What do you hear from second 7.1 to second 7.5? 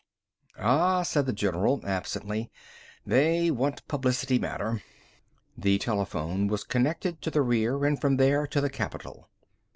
to the